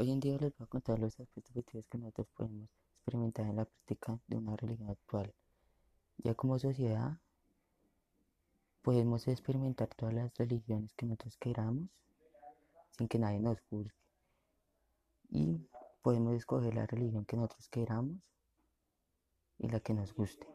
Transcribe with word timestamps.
Hoy 0.00 0.12
en 0.12 0.20
día 0.20 0.38
les 0.38 0.56
voy 0.56 0.64
a 0.64 0.66
contar 0.66 0.98
los 0.98 1.20
aspectos 1.20 1.52
positivos 1.52 1.86
que 1.88 1.98
nosotros 1.98 2.26
podemos 2.34 2.70
experimentar 2.96 3.44
en 3.44 3.56
la 3.56 3.66
práctica 3.66 4.18
de 4.28 4.38
una 4.38 4.56
religión 4.56 4.88
actual. 4.88 5.34
Ya 6.16 6.34
como 6.34 6.58
sociedad 6.58 7.18
podemos 8.80 9.28
experimentar 9.28 9.88
todas 9.88 10.14
las 10.14 10.34
religiones 10.38 10.94
que 10.94 11.04
nosotros 11.04 11.36
queramos 11.36 11.90
sin 12.92 13.08
que 13.08 13.18
nadie 13.18 13.40
nos 13.40 13.60
juzgue. 13.68 13.92
Y 15.28 15.68
podemos 16.00 16.32
escoger 16.32 16.74
la 16.74 16.86
religión 16.86 17.26
que 17.26 17.36
nosotros 17.36 17.68
queramos 17.68 18.16
y 19.58 19.68
la 19.68 19.80
que 19.80 19.92
nos 19.92 20.14
guste. 20.14 20.46